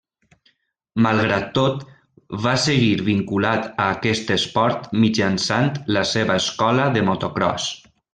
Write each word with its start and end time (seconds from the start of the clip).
Malgrat 1.05 1.43
tot, 1.57 1.83
va 2.45 2.53
seguir 2.63 2.95
vinculat 3.09 3.67
a 3.85 3.87
aquest 3.99 4.33
esport 4.37 4.89
mitjançant 5.05 5.69
la 5.99 6.05
seva 6.17 6.39
escola 6.45 6.89
de 6.97 7.05
motocròs. 7.13 7.69